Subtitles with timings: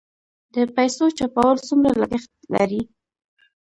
[0.53, 2.81] د پیسو چاپول څومره لګښت لري؟